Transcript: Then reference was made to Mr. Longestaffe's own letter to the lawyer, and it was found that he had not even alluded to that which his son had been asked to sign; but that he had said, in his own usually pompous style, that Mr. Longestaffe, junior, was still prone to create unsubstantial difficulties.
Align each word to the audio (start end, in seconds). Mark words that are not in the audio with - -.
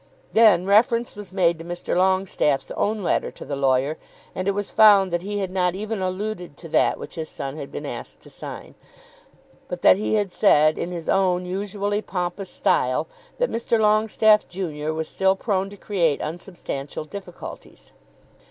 Then 0.33 0.65
reference 0.65 1.15
was 1.15 1.31
made 1.31 1.59
to 1.59 1.63
Mr. 1.63 1.95
Longestaffe's 1.95 2.71
own 2.71 3.03
letter 3.03 3.29
to 3.29 3.45
the 3.45 3.55
lawyer, 3.55 3.99
and 4.33 4.47
it 4.47 4.55
was 4.55 4.71
found 4.71 5.13
that 5.13 5.21
he 5.21 5.37
had 5.37 5.51
not 5.51 5.75
even 5.75 6.01
alluded 6.01 6.57
to 6.57 6.69
that 6.69 6.97
which 6.97 7.13
his 7.13 7.29
son 7.29 7.55
had 7.57 7.71
been 7.71 7.85
asked 7.85 8.19
to 8.21 8.31
sign; 8.31 8.73
but 9.67 9.83
that 9.83 9.97
he 9.97 10.15
had 10.15 10.31
said, 10.31 10.79
in 10.79 10.89
his 10.89 11.07
own 11.07 11.45
usually 11.45 12.01
pompous 12.01 12.49
style, 12.49 13.07
that 13.37 13.51
Mr. 13.51 13.79
Longestaffe, 13.79 14.47
junior, 14.47 14.91
was 14.91 15.07
still 15.07 15.35
prone 15.35 15.69
to 15.69 15.77
create 15.77 16.19
unsubstantial 16.19 17.03
difficulties. 17.03 17.93